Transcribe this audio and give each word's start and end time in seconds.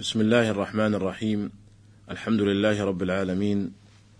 بسم 0.00 0.20
الله 0.20 0.50
الرحمن 0.50 0.94
الرحيم 0.94 1.50
الحمد 2.10 2.40
لله 2.40 2.84
رب 2.84 3.02
العالمين 3.02 3.72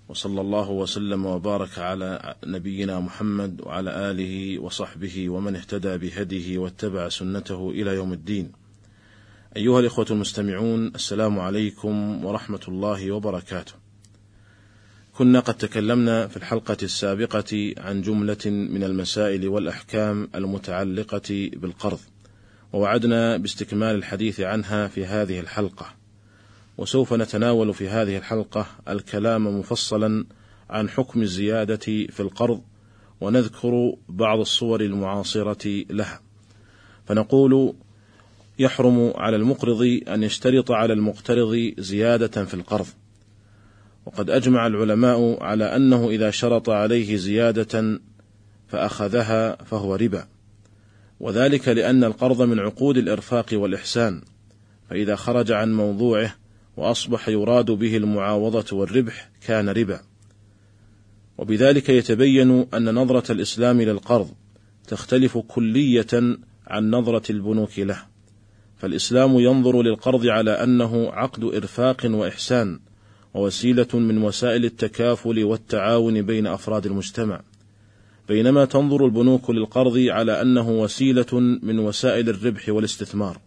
وصلى 0.08 0.41
الله 0.41 0.71
وسلم 0.71 1.26
وبارك 1.26 1.79
على 1.79 2.34
نبينا 2.45 3.00
محمد 3.00 3.60
وعلى 3.60 4.11
اله 4.11 4.58
وصحبه 4.58 5.29
ومن 5.29 5.56
اهتدى 5.56 5.98
بهديه 5.98 6.58
واتبع 6.58 7.08
سنته 7.08 7.71
إلى 7.71 7.90
يوم 7.90 8.12
الدين. 8.12 8.53
ايها 9.56 9.80
الاخوه 9.80 10.06
المستمعون 10.11 10.87
السلام 10.87 11.40
عليكم 11.40 12.25
ورحمه 12.25 12.65
الله 12.69 13.12
وبركاته. 13.12 13.73
كنا 15.12 15.41
قد 15.41 15.55
تكلمنا 15.55 16.27
في 16.27 16.37
الحلقة 16.37 16.77
السابقه 16.83 17.75
عن 17.79 18.03
جمله 18.03 18.47
من 18.47 18.85
المسائل 18.85 19.49
والاحكام 19.49 20.29
المتعلقه 20.35 21.51
بالقرض. 21.53 22.01
ووعدنا 22.73 23.37
باستكمال 23.37 23.95
الحديث 23.95 24.41
عنها 24.41 24.89
في 24.89 25.07
هذه 25.07 25.41
الحلقة. 25.41 25.87
وسوف 26.79 27.12
نتناول 27.12 27.74
في 27.74 27.88
هذه 27.88 28.16
الحلقة 28.16 28.66
الكلام 28.88 29.59
مفصلا 29.59 30.24
عن 30.70 30.88
حكم 30.88 31.23
الزيادة 31.23 31.77
في 31.87 32.20
القرض 32.20 32.62
ونذكر 33.20 33.96
بعض 34.09 34.38
الصور 34.38 34.80
المعاصرة 34.80 35.84
لها. 35.91 36.20
فنقول 37.06 37.74
يحرم 38.59 39.12
على 39.16 39.37
المقرض 39.37 40.01
أن 40.09 40.23
يشترط 40.23 40.71
على 40.71 40.93
المقترض 40.93 41.73
زيادة 41.79 42.45
في 42.45 42.55
القرض. 42.55 42.87
وقد 44.07 44.30
أجمع 44.30 44.66
العلماء 44.66 45.43
على 45.43 45.77
أنه 45.77 46.09
إذا 46.09 46.30
شرط 46.30 46.71
عليه 46.71 47.16
زيادة 47.16 48.01
فأخذها 48.68 49.65
فهو 49.65 49.95
ربا. 49.95 50.27
وذلك 51.20 51.69
لأن 51.69 52.05
القرض 52.05 52.42
من 52.42 52.59
عقود 52.59 52.97
الإرفاق 52.97 53.47
والإحسان، 53.52 54.23
فإذا 54.91 55.16
خرج 55.16 55.52
عن 55.52 55.73
موضوعه 55.73 56.34
وأصبح 56.77 57.29
يراد 57.29 57.70
به 57.70 57.96
المعاوضة 57.96 58.77
والربح 58.77 59.30
كان 59.46 59.69
ربا. 59.69 60.01
وبذلك 61.38 61.88
يتبين 61.88 62.66
أن 62.74 62.95
نظرة 62.95 63.32
الإسلام 63.32 63.82
للقرض 63.82 64.31
تختلف 64.88 65.38
كلية 65.38 66.38
عن 66.66 66.91
نظرة 66.91 67.32
البنوك 67.32 67.78
له، 67.78 68.03
فالإسلام 68.78 69.38
ينظر 69.38 69.82
للقرض 69.82 70.26
على 70.26 70.50
أنه 70.50 71.10
عقد 71.12 71.44
إرفاق 71.44 71.97
وإحسان، 72.04 72.81
ووسيلة 73.34 73.88
من 73.94 74.22
وسائل 74.22 74.65
التكافل 74.65 75.44
والتعاون 75.44 76.22
بين 76.22 76.47
أفراد 76.47 76.87
المجتمع. 76.87 77.41
بينما 78.31 78.64
تنظر 78.64 79.06
البنوك 79.06 79.50
للقرض 79.50 79.98
على 79.98 80.42
أنه 80.42 80.70
وسيلة 80.70 81.41
من 81.62 81.78
وسائل 81.78 82.28
الربح 82.28 82.69
والاستثمار. 82.69 83.41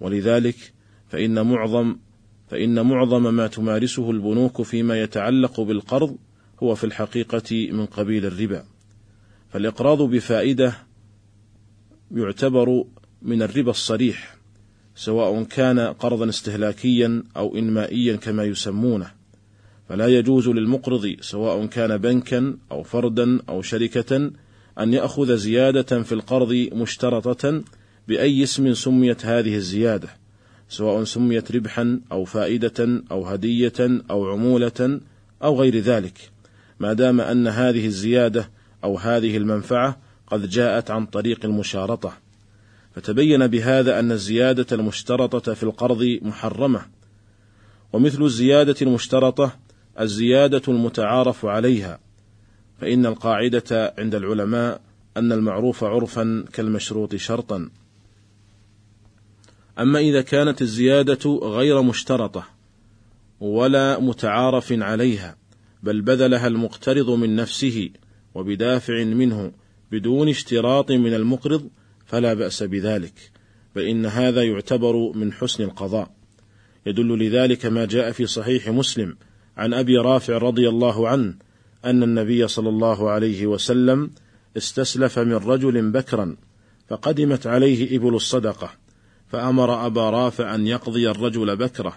ولذلك 0.00 0.72
فإن 1.08 1.46
معظم 1.46 1.96
فإن 2.50 2.86
معظم 2.86 3.34
ما 3.34 3.46
تمارسه 3.46 4.10
البنوك 4.10 4.62
فيما 4.62 5.02
يتعلق 5.02 5.60
بالقرض 5.60 6.16
هو 6.62 6.74
في 6.74 6.84
الحقيقة 6.84 7.68
من 7.72 7.86
قبيل 7.86 8.26
الربا. 8.26 8.64
فالإقراض 9.48 10.02
بفائدة 10.02 10.74
يعتبر 12.10 12.84
من 13.22 13.42
الربا 13.42 13.70
الصريح 13.70 14.36
سواء 14.94 15.42
كان 15.42 15.78
قرضا 15.78 16.28
استهلاكيا 16.28 17.22
أو 17.36 17.56
انمائيا 17.56 18.16
كما 18.16 18.44
يسمونه. 18.44 19.17
فلا 19.88 20.06
يجوز 20.06 20.48
للمقرض 20.48 21.16
سواء 21.20 21.66
كان 21.66 21.96
بنكا 21.96 22.56
أو 22.72 22.82
فردا 22.82 23.40
أو 23.48 23.62
شركة 23.62 24.30
أن 24.78 24.92
يأخذ 24.92 25.36
زيادة 25.36 26.02
في 26.02 26.12
القرض 26.12 26.68
مشترطة 26.72 27.62
بأي 28.08 28.42
اسم 28.42 28.74
سميت 28.74 29.26
هذه 29.26 29.56
الزيادة، 29.56 30.08
سواء 30.68 31.04
سميت 31.04 31.52
ربحا 31.52 32.00
أو 32.12 32.24
فائدة 32.24 33.02
أو 33.10 33.26
هدية 33.26 34.02
أو 34.10 34.30
عمولة 34.30 35.00
أو 35.42 35.60
غير 35.60 35.78
ذلك، 35.78 36.30
ما 36.80 36.92
دام 36.92 37.20
أن 37.20 37.46
هذه 37.46 37.86
الزيادة 37.86 38.50
أو 38.84 38.98
هذه 38.98 39.36
المنفعة 39.36 39.98
قد 40.26 40.48
جاءت 40.48 40.90
عن 40.90 41.06
طريق 41.06 41.44
المشارطة. 41.44 42.12
فتبين 42.94 43.46
بهذا 43.46 43.98
أن 43.98 44.12
الزيادة 44.12 44.66
المشترطة 44.72 45.54
في 45.54 45.62
القرض 45.62 46.18
محرمة، 46.22 46.82
ومثل 47.92 48.22
الزيادة 48.22 48.76
المشترطة 48.82 49.56
الزيادة 50.00 50.62
المتعارف 50.68 51.46
عليها، 51.46 52.00
فإن 52.80 53.06
القاعدة 53.06 53.94
عند 53.98 54.14
العلماء 54.14 54.80
أن 55.16 55.32
المعروف 55.32 55.84
عرفا 55.84 56.44
كالمشروط 56.52 57.14
شرطا. 57.14 57.70
أما 59.78 59.98
إذا 59.98 60.22
كانت 60.22 60.62
الزيادة 60.62 61.30
غير 61.42 61.82
مشترطة 61.82 62.44
ولا 63.40 64.00
متعارف 64.00 64.72
عليها، 64.72 65.36
بل 65.82 66.00
بذلها 66.00 66.46
المقترض 66.46 67.10
من 67.10 67.36
نفسه 67.36 67.90
وبدافع 68.34 69.04
منه 69.04 69.52
بدون 69.92 70.28
اشتراط 70.28 70.90
من 70.90 71.14
المقرض 71.14 71.70
فلا 72.06 72.34
بأس 72.34 72.62
بذلك، 72.62 73.30
فإن 73.74 74.06
هذا 74.06 74.42
يعتبر 74.42 75.12
من 75.14 75.32
حسن 75.32 75.64
القضاء. 75.64 76.10
يدل 76.86 77.18
لذلك 77.18 77.66
ما 77.66 77.84
جاء 77.84 78.12
في 78.12 78.26
صحيح 78.26 78.68
مسلم 78.68 79.16
عن 79.58 79.74
أبي 79.74 79.98
رافع 79.98 80.38
رضي 80.38 80.68
الله 80.68 81.08
عنه 81.08 81.34
أن 81.84 82.02
النبي 82.02 82.48
صلى 82.48 82.68
الله 82.68 83.10
عليه 83.10 83.46
وسلم 83.46 84.10
استسلف 84.56 85.18
من 85.18 85.34
رجل 85.34 85.90
بكرا 85.90 86.36
فقدمت 86.88 87.46
عليه 87.46 87.96
إبل 87.96 88.14
الصدقة 88.14 88.70
فأمر 89.28 89.86
أبا 89.86 90.10
رافع 90.10 90.54
أن 90.54 90.66
يقضي 90.66 91.10
الرجل 91.10 91.56
بكره 91.56 91.96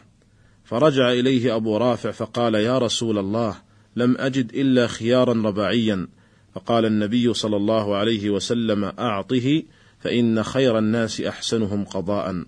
فرجع 0.63 1.11
إليه 1.11 1.55
أبو 1.55 1.77
رافع 1.77 2.11
فقال 2.11 2.55
يا 2.55 2.77
رسول 2.77 3.17
الله 3.17 3.55
لم 3.95 4.17
أجد 4.17 4.53
إلا 4.53 4.87
خيارا 4.87 5.33
رباعيا. 5.33 6.07
فقال 6.55 6.85
النبي 6.85 7.33
صلى 7.33 7.55
الله 7.55 7.95
عليه 7.95 8.29
وسلم 8.29 8.83
أعطه 8.83 9.63
فإن 9.99 10.43
خير 10.43 10.77
الناس 10.77 11.21
أحسنهم 11.21 11.85
قضاء. 11.85 12.43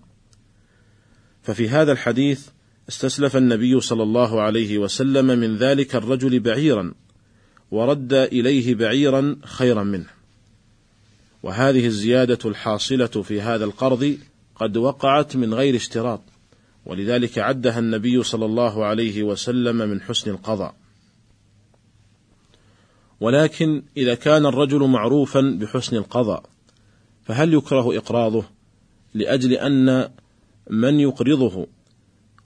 ففي 1.41 1.69
هذا 1.69 1.91
الحديث 1.91 2.47
استسلف 2.89 3.38
النبي 3.38 3.79
صلى 3.79 4.03
الله 4.03 4.41
عليه 4.41 4.77
وسلم 4.77 5.25
من 5.25 5.57
ذلك 5.57 5.95
الرجل 5.95 6.39
بعيرا 6.39 6.94
ورد 7.71 8.13
إليه 8.13 8.75
بعيرا 8.75 9.35
خيرا 9.44 9.83
منه. 9.83 10.09
وهذه 11.44 11.85
الزيادة 11.85 12.39
الحاصلة 12.45 13.05
في 13.07 13.41
هذا 13.41 13.66
القرض 13.66 14.17
قد 14.55 14.77
وقعت 14.77 15.35
من 15.35 15.53
غير 15.53 15.75
اشتراط 15.75 16.21
ولذلك 16.85 17.39
عدها 17.39 17.79
النبي 17.79 18.23
صلى 18.23 18.45
الله 18.45 18.85
عليه 18.85 19.23
وسلم 19.23 19.75
من 19.75 20.01
حسن 20.01 20.31
القضاء. 20.31 20.75
ولكن 23.19 23.83
إذا 23.97 24.15
كان 24.15 24.45
الرجل 24.45 24.79
معروفا 24.79 25.41
بحسن 25.41 25.95
القضاء 25.95 26.44
فهل 27.25 27.53
يكره 27.53 27.97
إقراضه 27.97 28.44
لأجل 29.13 29.53
أن 29.53 30.09
من 30.69 31.00
يقرضه 31.00 31.67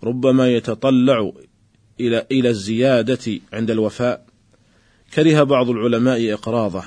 ربما 0.03 0.53
يتطلع 0.53 1.31
إلى 1.99 2.25
إلى 2.31 2.49
الزيادة 2.49 3.39
عند 3.53 3.71
الوفاء. 3.71 4.25
كره 5.13 5.43
بعض 5.43 5.69
العلماء 5.69 6.33
إقراضه 6.33 6.83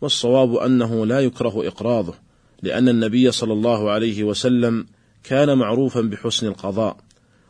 والصواب 0.00 0.56
أنه 0.56 1.06
لا 1.06 1.20
يكره 1.20 1.66
إقراضه 1.66 2.14
لأن 2.62 2.88
النبي 2.88 3.30
صلى 3.30 3.52
الله 3.52 3.90
عليه 3.90 4.24
وسلم 4.24 4.86
كان 5.24 5.58
معروفا 5.58 6.00
بحسن 6.00 6.46
القضاء 6.46 6.96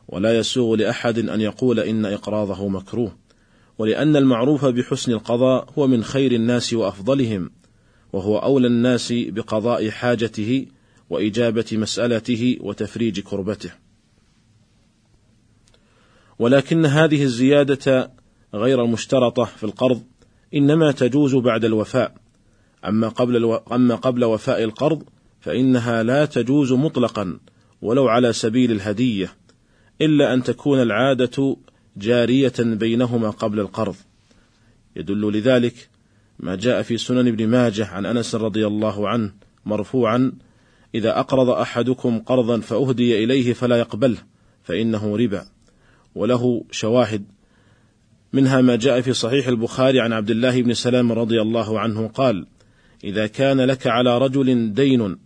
ولا 0.08 0.38
يسوغ 0.38 0.74
لأحد 0.74 1.18
أن 1.18 1.40
يقول 1.40 1.80
إن 1.80 2.06
إقراضه 2.06 2.68
مكروه 2.68 3.16
ولأن 3.78 4.16
المعروف 4.16 4.64
بحسن 4.64 5.12
القضاء 5.12 5.68
هو 5.78 5.86
من 5.86 6.04
خير 6.04 6.32
الناس 6.32 6.72
وأفضلهم 6.74 7.50
وهو 8.12 8.38
أولى 8.38 8.66
الناس 8.66 9.12
بقضاء 9.16 9.90
حاجته 9.90 10.66
وإجابة 11.10 11.64
مسألته 11.72 12.56
وتفريج 12.60 13.20
كربته. 13.20 13.70
ولكن 16.38 16.86
هذه 16.86 17.22
الزيادة 17.22 18.10
غير 18.54 18.84
المشترطة 18.84 19.44
في 19.44 19.64
القرض 19.64 20.02
إنما 20.54 20.92
تجوز 20.92 21.34
بعد 21.34 21.64
الوفاء، 21.64 22.14
أما 22.84 23.08
قبل 23.08 23.36
ألو... 23.36 23.54
أما 23.54 23.94
قبل 23.94 24.24
وفاء 24.24 24.64
القرض 24.64 25.02
فإنها 25.40 26.02
لا 26.02 26.24
تجوز 26.24 26.72
مطلقا 26.72 27.38
ولو 27.82 28.08
على 28.08 28.32
سبيل 28.32 28.72
الهدية، 28.72 29.32
إلا 30.00 30.34
أن 30.34 30.42
تكون 30.42 30.82
العادة 30.82 31.56
جارية 31.96 32.54
بينهما 32.58 33.30
قبل 33.30 33.60
القرض. 33.60 33.96
يدل 34.96 35.32
لذلك 35.32 35.88
ما 36.38 36.56
جاء 36.56 36.82
في 36.82 36.96
سنن 36.96 37.28
ابن 37.28 37.46
ماجه 37.46 37.86
عن 37.86 38.06
أنس 38.06 38.34
رضي 38.34 38.66
الله 38.66 39.08
عنه 39.08 39.32
مرفوعا: 39.64 40.32
إذا 40.94 41.20
أقرض 41.20 41.48
أحدكم 41.48 42.18
قرضا 42.18 42.60
فأهدي 42.60 43.24
إليه 43.24 43.52
فلا 43.52 43.76
يقبله 43.76 44.18
فإنه 44.62 45.16
ربا. 45.16 45.55
وله 46.16 46.64
شواهد 46.70 47.24
منها 48.32 48.60
ما 48.60 48.76
جاء 48.76 49.00
في 49.00 49.12
صحيح 49.12 49.48
البخاري 49.48 50.00
عن 50.00 50.12
عبد 50.12 50.30
الله 50.30 50.62
بن 50.62 50.74
سلام 50.74 51.12
رضي 51.12 51.42
الله 51.42 51.80
عنه 51.80 52.08
قال: 52.08 52.46
إذا 53.04 53.26
كان 53.26 53.60
لك 53.60 53.86
على 53.86 54.18
رجل 54.18 54.72
دين 54.74 55.16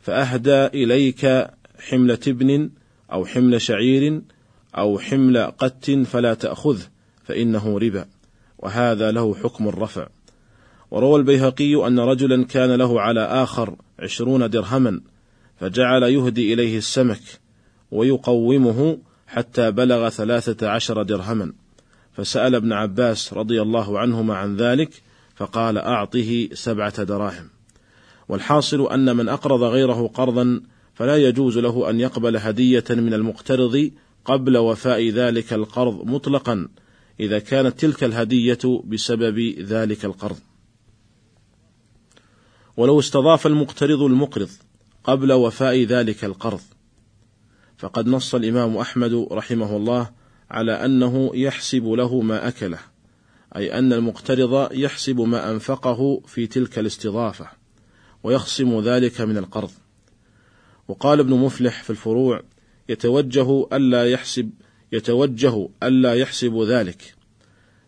فأهدى 0.00 0.66
إليك 0.66 1.46
حملة 1.78 2.18
ابن 2.28 2.70
أو 3.12 3.26
حمل 3.26 3.60
شعير 3.60 4.22
أو 4.78 4.98
حمل 4.98 5.38
قت 5.38 5.90
فلا 5.90 6.34
تأخذه 6.34 6.84
فإنه 7.24 7.78
ربا. 7.78 8.06
وهذا 8.58 9.10
له 9.10 9.34
حكم 9.34 9.68
الرفع. 9.68 10.08
وروى 10.90 11.18
البيهقي 11.18 11.86
أن 11.86 12.00
رجلا 12.00 12.44
كان 12.44 12.74
له 12.74 13.00
على 13.00 13.20
آخر 13.20 13.76
عشرون 13.98 14.50
درهما 14.50 15.00
فجعل 15.60 16.02
يهدي 16.02 16.54
إليه 16.54 16.78
السمك 16.78 17.22
ويقومه 17.90 18.98
حتى 19.32 19.70
بلغ 19.70 20.08
ثلاثة 20.08 20.68
عشر 20.68 21.02
درهما. 21.02 21.52
فسأل 22.12 22.54
ابن 22.54 22.72
عباس 22.72 23.32
رضي 23.32 23.62
الله 23.62 23.98
عنهما 23.98 24.34
عن 24.34 24.56
ذلك 24.56 25.02
فقال 25.36 25.78
أعطه 25.78 26.48
سبعة 26.52 27.02
دراهم. 27.02 27.48
والحاصل 28.28 28.92
أن 28.92 29.16
من 29.16 29.28
أقرض 29.28 29.62
غيره 29.62 30.10
قرضا 30.14 30.60
فلا 30.94 31.16
يجوز 31.16 31.58
له 31.58 31.90
أن 31.90 32.00
يقبل 32.00 32.36
هدية 32.36 32.84
من 32.90 33.14
المقترض 33.14 33.90
قبل 34.24 34.56
وفاء 34.56 35.08
ذلك 35.08 35.52
القرض 35.52 36.06
مطلقا 36.06 36.68
إذا 37.20 37.38
كانت 37.38 37.80
تلك 37.80 38.04
الهدية 38.04 38.82
بسبب 38.84 39.38
ذلك 39.58 40.04
القرض. 40.04 40.38
ولو 42.76 42.98
استضاف 42.98 43.46
المقترض 43.46 44.02
المقرض 44.02 44.50
قبل 45.04 45.32
وفاء 45.32 45.82
ذلك 45.82 46.24
القرض. 46.24 46.60
فقد 47.82 48.08
نص 48.08 48.34
الإمام 48.34 48.76
أحمد 48.76 49.26
رحمه 49.32 49.76
الله 49.76 50.10
على 50.50 50.72
أنه 50.72 51.30
يحسب 51.34 51.84
له 51.84 52.20
ما 52.20 52.48
أكله 52.48 52.78
أي 53.56 53.78
أن 53.78 53.92
المقترض 53.92 54.72
يحسب 54.72 55.20
ما 55.20 55.50
أنفقه 55.50 56.22
في 56.26 56.46
تلك 56.46 56.78
الاستضافة 56.78 57.48
ويخصم 58.22 58.80
ذلك 58.80 59.20
من 59.20 59.38
القرض. 59.38 59.70
وقال 60.88 61.20
ابن 61.20 61.34
مفلح 61.34 61.82
في 61.82 61.90
الفروع 61.90 62.42
يتوجه 62.88 63.66
ألا 63.72 64.10
يحسب 64.10 64.50
يتوجه 64.92 65.68
ألا 65.82 66.14
يحسب 66.14 66.62
ذلك 66.62 67.14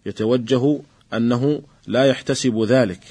يتوجه 0.07 0.81
أنه 1.15 1.63
لا 1.87 2.05
يحتسب 2.05 2.63
ذلك. 2.63 3.05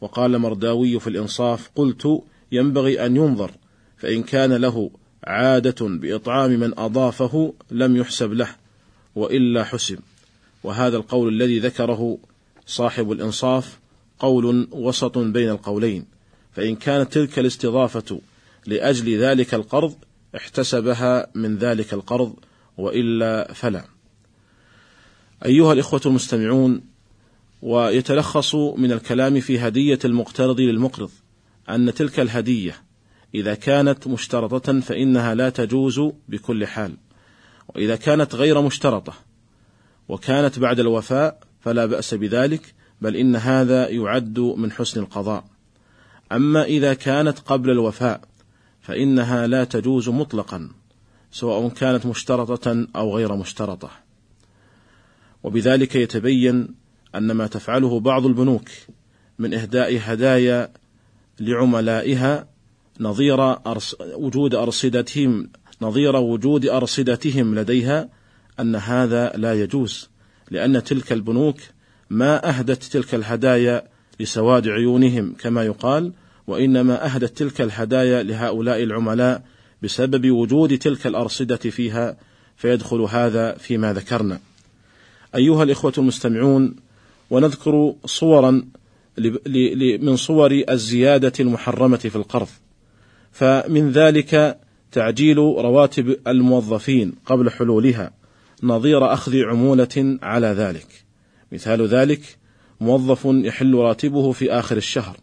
وقال 0.00 0.38
مرداوي 0.38 1.00
في 1.00 1.06
الإنصاف 1.06 1.70
قلت 1.74 2.22
ينبغي 2.52 3.06
أن 3.06 3.16
ينظر 3.16 3.50
فإن 3.96 4.22
كان 4.22 4.52
له 4.52 4.90
عادة 5.24 5.86
بإطعام 5.86 6.50
من 6.50 6.78
أضافه 6.78 7.54
لم 7.70 7.96
يحسب 7.96 8.32
له 8.32 8.48
وإلا 9.14 9.64
حسب. 9.64 9.98
وهذا 10.64 10.96
القول 10.96 11.28
الذي 11.28 11.58
ذكره 11.58 12.18
صاحب 12.66 13.12
الإنصاف 13.12 13.78
قول 14.18 14.68
وسط 14.70 15.18
بين 15.18 15.50
القولين. 15.50 16.06
فإن 16.52 16.76
كانت 16.76 17.12
تلك 17.12 17.38
الاستضافة 17.38 18.20
لأجل 18.66 19.18
ذلك 19.18 19.54
القرض 19.54 19.94
احتسبها 20.36 21.26
من 21.34 21.56
ذلك 21.56 21.94
القرض 21.94 22.34
وإلا 22.78 23.52
فلا. 23.52 23.84
أيها 25.44 25.72
الإخوة 25.72 26.00
المستمعون 26.06 26.80
ويتلخص 27.62 28.54
من 28.54 28.92
الكلام 28.92 29.40
في 29.40 29.58
هدية 29.58 29.98
المقترض 30.04 30.60
للمقرض 30.60 31.10
أن 31.68 31.94
تلك 31.94 32.20
الهدية 32.20 32.82
إذا 33.34 33.54
كانت 33.54 34.06
مشترطة 34.06 34.80
فإنها 34.80 35.34
لا 35.34 35.50
تجوز 35.50 36.00
بكل 36.28 36.66
حال. 36.66 36.96
وإذا 37.68 37.96
كانت 37.96 38.34
غير 38.34 38.60
مشترطة 38.60 39.14
وكانت 40.08 40.58
بعد 40.58 40.80
الوفاء 40.80 41.40
فلا 41.60 41.86
بأس 41.86 42.14
بذلك 42.14 42.74
بل 43.00 43.16
إن 43.16 43.36
هذا 43.36 43.88
يعد 43.88 44.38
من 44.38 44.72
حسن 44.72 45.00
القضاء. 45.00 45.44
أما 46.32 46.64
إذا 46.64 46.94
كانت 46.94 47.38
قبل 47.38 47.70
الوفاء 47.70 48.20
فإنها 48.80 49.46
لا 49.46 49.64
تجوز 49.64 50.08
مطلقا 50.08 50.70
سواء 51.32 51.68
كانت 51.68 52.06
مشترطة 52.06 52.86
أو 52.96 53.16
غير 53.16 53.36
مشترطة. 53.36 53.90
وبذلك 55.42 55.96
يتبين 55.96 56.74
أن 57.14 57.32
ما 57.32 57.46
تفعله 57.46 58.00
بعض 58.00 58.26
البنوك 58.26 58.68
من 59.38 59.54
إهداء 59.54 59.98
هدايا 60.02 60.72
لعملائها 61.40 62.49
نظير 63.00 63.66
أرص 63.66 63.94
وجود 64.00 64.54
أرصدتهم 64.54 65.50
نظير 65.82 66.16
وجود 66.16 66.66
أرصدتهم 66.66 67.54
لديها 67.54 68.08
أن 68.60 68.76
هذا 68.76 69.32
لا 69.36 69.62
يجوز 69.62 70.08
لأن 70.50 70.84
تلك 70.84 71.12
البنوك 71.12 71.56
ما 72.10 72.48
أهدت 72.48 72.82
تلك 72.82 73.14
الهدايا 73.14 73.82
لسواد 74.20 74.68
عيونهم 74.68 75.34
كما 75.38 75.64
يقال 75.64 76.12
وإنما 76.46 77.06
أهدت 77.06 77.38
تلك 77.38 77.60
الهدايا 77.60 78.22
لهؤلاء 78.22 78.82
العملاء 78.82 79.42
بسبب 79.82 80.30
وجود 80.30 80.78
تلك 80.78 81.06
الأرصدة 81.06 81.56
فيها 81.56 82.16
فيدخل 82.56 83.00
هذا 83.00 83.52
فيما 83.52 83.92
ذكرنا. 83.92 84.40
أيها 85.34 85.62
الإخوة 85.62 85.92
المستمعون 85.98 86.76
ونذكر 87.30 87.94
صورا 88.04 88.64
من 90.00 90.16
صور 90.16 90.62
الزيادة 90.70 91.32
المحرمة 91.40 91.96
في 91.96 92.16
القرض. 92.16 92.48
فمن 93.32 93.90
ذلك 93.90 94.60
تعجيل 94.92 95.38
رواتب 95.38 96.16
الموظفين 96.26 97.12
قبل 97.26 97.50
حلولها 97.50 98.12
نظير 98.62 99.12
أخذ 99.12 99.36
عمولة 99.36 100.18
على 100.22 100.46
ذلك. 100.46 101.04
مثال 101.52 101.86
ذلك 101.86 102.38
موظف 102.80 103.24
يحل 103.24 103.74
راتبه 103.74 104.32
في 104.32 104.52
آخر 104.52 104.76
الشهر 104.76 105.16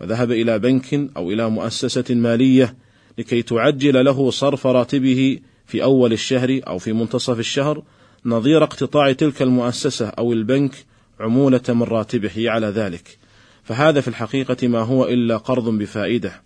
فذهب 0.00 0.32
إلى 0.32 0.58
بنك 0.58 0.94
أو 1.16 1.30
إلى 1.30 1.50
مؤسسة 1.50 2.14
مالية 2.14 2.74
لكي 3.18 3.42
تعجل 3.42 4.04
له 4.04 4.30
صرف 4.30 4.66
راتبه 4.66 5.38
في 5.66 5.82
أول 5.82 6.12
الشهر 6.12 6.60
أو 6.66 6.78
في 6.78 6.92
منتصف 6.92 7.38
الشهر 7.38 7.82
نظير 8.26 8.64
اقتطاع 8.64 9.12
تلك 9.12 9.42
المؤسسة 9.42 10.06
أو 10.06 10.32
البنك 10.32 10.84
عمولة 11.20 11.62
من 11.68 11.82
راتبه 11.82 12.50
على 12.50 12.66
ذلك 12.66 13.18
فهذا 13.62 14.00
في 14.00 14.08
الحقيقة 14.08 14.68
ما 14.68 14.80
هو 14.80 15.04
إلا 15.04 15.36
قرض 15.36 15.68
بفائدة 15.68 16.42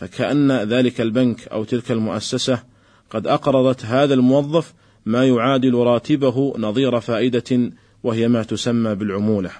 فكأن 0.00 0.52
ذلك 0.52 1.00
البنك 1.00 1.48
أو 1.48 1.64
تلك 1.64 1.90
المؤسسة 1.90 2.62
قد 3.10 3.26
أقرضت 3.26 3.84
هذا 3.84 4.14
الموظف 4.14 4.74
ما 5.06 5.26
يعادل 5.26 5.74
راتبه 5.74 6.54
نظير 6.58 7.00
فائدة 7.00 7.70
وهي 8.02 8.28
ما 8.28 8.42
تسمى 8.42 8.94
بالعمولة. 8.94 9.50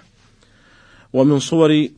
ومن 1.12 1.38
صور 1.38 1.88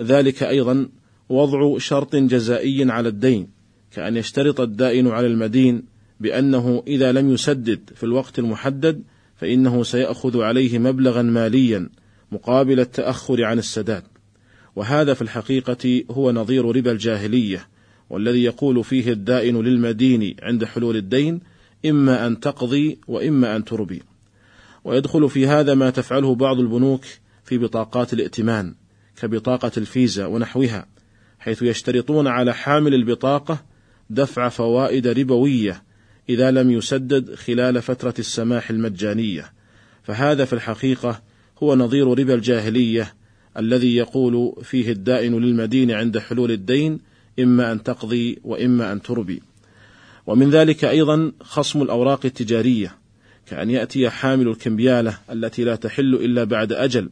ذلك 0.00 0.42
أيضا 0.42 0.88
وضع 1.28 1.78
شرط 1.78 2.16
جزائي 2.16 2.90
على 2.90 3.08
الدين 3.08 3.48
كأن 3.92 4.16
يشترط 4.16 4.60
الدائن 4.60 5.08
على 5.08 5.26
المدين 5.26 5.82
بأنه 6.20 6.82
إذا 6.86 7.12
لم 7.12 7.30
يسدد 7.30 7.90
في 7.94 8.02
الوقت 8.04 8.38
المحدد 8.38 9.02
فإنه 9.36 9.82
سيأخذ 9.82 10.42
عليه 10.42 10.78
مبلغا 10.78 11.22
ماليا 11.22 11.88
مقابل 12.32 12.80
التأخر 12.80 13.44
عن 13.44 13.58
السداد. 13.58 14.02
وهذا 14.76 15.14
في 15.14 15.22
الحقيقة 15.22 16.04
هو 16.10 16.32
نظير 16.32 16.76
ربا 16.76 16.92
الجاهلية 16.92 17.73
والذي 18.10 18.42
يقول 18.42 18.84
فيه 18.84 19.12
الدائن 19.12 19.62
للمدين 19.62 20.36
عند 20.42 20.64
حلول 20.64 20.96
الدين 20.96 21.40
إما 21.86 22.26
أن 22.26 22.40
تقضي 22.40 22.98
وإما 23.08 23.56
أن 23.56 23.64
تربي. 23.64 24.02
ويدخل 24.84 25.30
في 25.30 25.46
هذا 25.46 25.74
ما 25.74 25.90
تفعله 25.90 26.34
بعض 26.34 26.58
البنوك 26.58 27.04
في 27.44 27.58
بطاقات 27.58 28.12
الائتمان 28.12 28.74
كبطاقة 29.16 29.72
الفيزا 29.76 30.26
ونحوها 30.26 30.86
حيث 31.38 31.62
يشترطون 31.62 32.26
على 32.26 32.54
حامل 32.54 32.94
البطاقة 32.94 33.64
دفع 34.10 34.48
فوائد 34.48 35.06
ربوية 35.06 35.82
إذا 36.28 36.50
لم 36.50 36.70
يسدد 36.70 37.34
خلال 37.34 37.82
فترة 37.82 38.14
السماح 38.18 38.70
المجانية. 38.70 39.52
فهذا 40.02 40.44
في 40.44 40.52
الحقيقة 40.52 41.22
هو 41.62 41.74
نظير 41.74 42.18
ربا 42.18 42.34
الجاهلية 42.34 43.14
الذي 43.58 43.96
يقول 43.96 44.56
فيه 44.62 44.92
الدائن 44.92 45.38
للمدين 45.38 45.90
عند 45.90 46.18
حلول 46.18 46.50
الدين 46.50 47.00
إما 47.38 47.72
أن 47.72 47.82
تقضي 47.82 48.38
وإما 48.44 48.92
أن 48.92 49.02
تربي. 49.02 49.42
ومن 50.26 50.50
ذلك 50.50 50.84
أيضا 50.84 51.32
خصم 51.40 51.82
الأوراق 51.82 52.20
التجارية 52.24 52.96
كأن 53.46 53.70
يأتي 53.70 54.10
حامل 54.10 54.48
الكمبيالة 54.48 55.18
التي 55.30 55.64
لا 55.64 55.76
تحل 55.76 56.14
إلا 56.14 56.44
بعد 56.44 56.72
أجل 56.72 57.10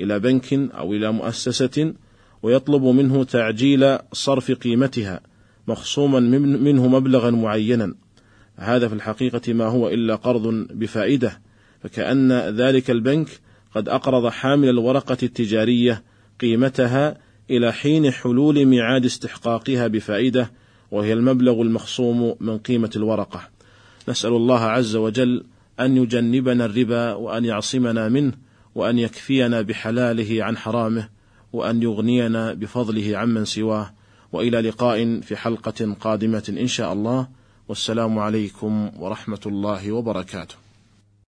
إلى 0.00 0.18
بنك 0.18 0.52
أو 0.52 0.92
إلى 0.92 1.12
مؤسسة 1.12 1.94
ويطلب 2.42 2.82
منه 2.82 3.24
تعجيل 3.24 3.98
صرف 4.12 4.50
قيمتها 4.50 5.20
مخصوما 5.68 6.20
منه 6.40 6.88
مبلغا 6.88 7.30
معينا. 7.30 7.94
هذا 8.56 8.88
في 8.88 8.94
الحقيقة 8.94 9.52
ما 9.52 9.64
هو 9.64 9.88
إلا 9.88 10.14
قرض 10.14 10.66
بفائدة 10.70 11.40
فكأن 11.82 12.32
ذلك 12.32 12.90
البنك 12.90 13.28
قد 13.74 13.88
أقرض 13.88 14.28
حامل 14.28 14.68
الورقة 14.68 15.16
التجارية 15.22 16.02
قيمتها 16.40 17.18
إلى 17.50 17.72
حين 17.72 18.10
حلول 18.10 18.66
ميعاد 18.66 19.04
استحقاقها 19.04 19.86
بفائدة 19.86 20.50
وهي 20.90 21.12
المبلغ 21.12 21.62
المخصوم 21.62 22.36
من 22.40 22.58
قيمة 22.58 22.90
الورقة. 22.96 23.48
نسأل 24.08 24.32
الله 24.32 24.60
عز 24.60 24.96
وجل 24.96 25.44
أن 25.80 25.96
يجنبنا 25.96 26.64
الربا 26.64 27.12
وأن 27.12 27.44
يعصمنا 27.44 28.08
منه 28.08 28.32
وأن 28.74 28.98
يكفينا 28.98 29.62
بحلاله 29.62 30.44
عن 30.44 30.56
حرامه 30.56 31.08
وأن 31.52 31.82
يغنينا 31.82 32.52
بفضله 32.52 33.18
عمن 33.18 33.44
سواه. 33.44 33.90
وإلى 34.32 34.60
لقاء 34.60 35.20
في 35.20 35.36
حلقة 35.36 35.96
قادمة 36.00 36.54
إن 36.60 36.66
شاء 36.66 36.92
الله. 36.92 37.28
والسلام 37.68 38.18
عليكم 38.18 38.90
ورحمة 38.98 39.40
الله 39.46 39.92
وبركاته. 39.92 40.63